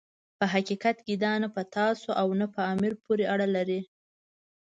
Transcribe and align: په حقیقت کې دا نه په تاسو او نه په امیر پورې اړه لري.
په 0.37 0.45
حقیقت 0.53 0.97
کې 1.05 1.13
دا 1.23 1.33
نه 1.43 1.47
په 1.55 1.61
تاسو 1.75 2.09
او 2.21 2.27
نه 2.39 2.47
په 2.53 2.61
امیر 2.73 2.93
پورې 3.03 3.25
اړه 3.33 3.47
لري. 3.55 3.79